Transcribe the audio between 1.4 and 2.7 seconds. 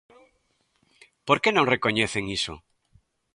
que non recoñecen iso?